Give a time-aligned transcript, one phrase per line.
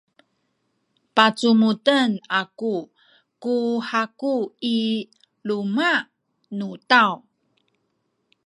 [1.15, 2.11] pacumuden
[2.41, 2.75] aku
[3.43, 3.55] ku
[3.89, 4.35] haku
[4.75, 4.75] i
[5.47, 5.91] luma’
[6.57, 7.13] nu taw.